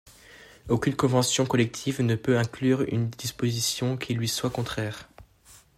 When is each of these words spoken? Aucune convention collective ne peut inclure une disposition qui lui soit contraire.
Aucune 0.67 0.95
convention 0.95 1.45
collective 1.45 2.01
ne 2.01 2.15
peut 2.15 2.39
inclure 2.39 2.81
une 2.91 3.11
disposition 3.11 3.97
qui 3.97 4.15
lui 4.15 4.27
soit 4.27 4.49
contraire. 4.49 5.07